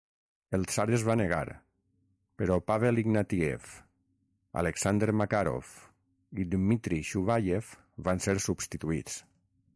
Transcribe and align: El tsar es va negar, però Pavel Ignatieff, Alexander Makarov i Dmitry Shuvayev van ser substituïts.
El 0.57 0.63
tsar 0.69 0.83
es 0.97 1.03
va 1.09 1.15
negar, 1.19 1.41
però 2.41 2.57
Pavel 2.71 3.01
Ignatieff, 3.01 3.75
Alexander 4.63 5.11
Makarov 5.21 5.75
i 6.45 6.49
Dmitry 6.57 7.01
Shuvayev 7.13 7.71
van 8.11 8.27
ser 8.29 8.39
substituïts. 8.51 9.21